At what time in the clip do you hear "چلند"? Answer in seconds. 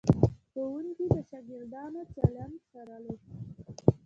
2.15-2.55